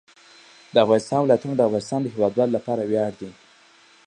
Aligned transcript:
د 0.73 0.75
افغانستان 0.85 1.19
ولايتونه 1.21 1.53
د 1.55 1.61
افغانستان 1.67 1.99
د 2.01 2.07
هیوادوالو 2.15 2.55
لپاره 2.57 2.81
ویاړ 2.89 3.11
دی. 3.21 3.29